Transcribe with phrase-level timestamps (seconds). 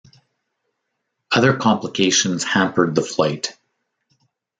[1.31, 3.55] Other complications hampered the flight.